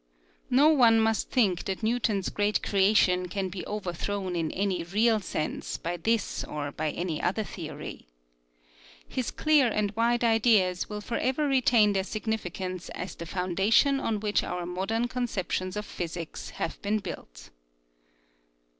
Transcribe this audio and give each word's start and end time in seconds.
No 0.49 0.69
one 0.69 0.99
must 0.99 1.29
think 1.29 1.65
that 1.65 1.83
Newton's 1.83 2.29
great 2.29 2.63
creation 2.63 3.27
can 3.27 3.49
be 3.49 3.63
overthrown 3.67 4.35
in 4.35 4.49
any 4.49 4.81
real 4.81 5.19
sense 5.19 5.77
by 5.77 5.95
this 5.97 6.43
or 6.43 6.71
by 6.71 6.89
any 6.89 7.21
other 7.21 7.43
theory. 7.43 8.07
His 9.07 9.29
clear 9.29 9.67
and 9.67 9.91
wide 9.95 10.23
ideas 10.23 10.89
will 10.89 11.01
for 11.01 11.17
ever 11.19 11.47
retain 11.47 11.93
their 11.93 12.01
signifi 12.01 12.51
cance 12.51 12.89
as 12.95 13.13
the 13.13 13.27
foundation 13.27 13.99
on 13.99 14.19
which 14.21 14.41
our 14.43 14.65
modern 14.65 15.07
conceptions 15.07 15.75
of 15.77 15.85
physics 15.85 16.49
have 16.49 16.81
been 16.81 16.97
built. 16.97 17.51